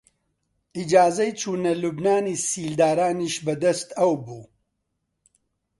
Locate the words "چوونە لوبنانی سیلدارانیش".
1.39-3.35